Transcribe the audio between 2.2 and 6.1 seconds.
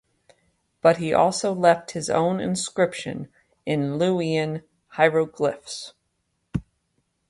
inscription in Luwian hieroglyphs.